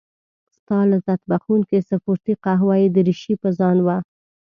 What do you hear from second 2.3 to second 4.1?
قهوه يي دريشي په ځان وه.